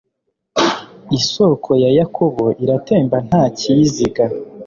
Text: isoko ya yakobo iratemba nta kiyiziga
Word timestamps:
isoko 1.17 1.69
ya 1.83 1.89
yakobo 1.97 2.45
iratemba 2.63 3.17
nta 3.27 3.43
kiyiziga 3.57 4.25